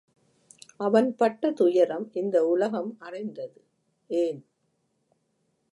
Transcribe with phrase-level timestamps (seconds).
[0.77, 3.61] அவன் பட்ட துயரம் இந்த உலகம் அறிந்தது.
[4.07, 4.45] ஏன்?